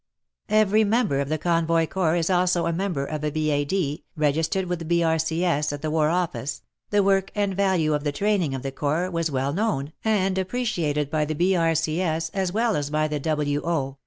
[0.49, 4.03] Every member of the Convoy Corps is also a member of a V.A.D.
[4.17, 5.71] registered with the B.R.C.S.
[5.71, 9.29] at the War Office, the work and value of the training of the Corps was
[9.29, 12.29] well known and appreciated by the B.R.C.S.
[12.33, 13.97] as well as by the W.O.